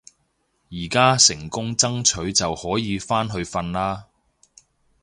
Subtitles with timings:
[0.71, 4.07] 而家成功爭取就可以返去瞓啦